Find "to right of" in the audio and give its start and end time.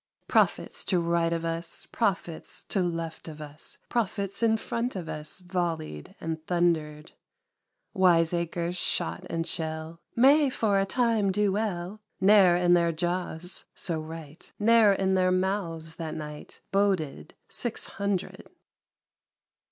0.85-1.45